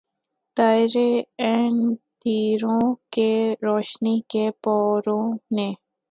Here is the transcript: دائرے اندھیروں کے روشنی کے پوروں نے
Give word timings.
دائرے 0.57 1.09
اندھیروں 1.39 2.79
کے 3.11 3.31
روشنی 3.61 4.19
کے 4.29 4.49
پوروں 4.63 5.23
نے 5.51 5.71